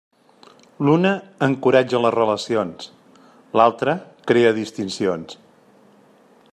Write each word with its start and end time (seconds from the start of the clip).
L'una 0.87 1.11
encoratja 1.47 2.01
les 2.05 2.15
relacions, 2.15 2.89
l'altre 3.61 3.95
crea 4.33 4.55
distincions. 4.61 5.39